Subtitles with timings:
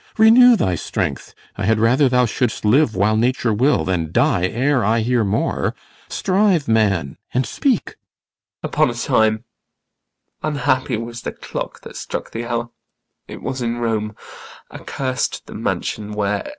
[0.17, 4.83] Renew thy strength; I had rather thou shouldst live while nature will Than die ere
[4.83, 5.75] I hear more.
[6.09, 7.89] Strive, man, and speak.
[7.89, 8.63] IACHIMO.
[8.63, 9.43] Upon a time
[10.41, 12.71] unhappy was the clock That struck the hour!
[13.29, 14.15] was in Rome
[14.71, 16.49] accurs'd The mansion where!